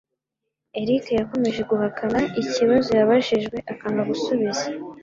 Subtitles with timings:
[0.81, 4.65] Eric yakomeje guhakana ikibazo yabajijwe akanga gusubiza.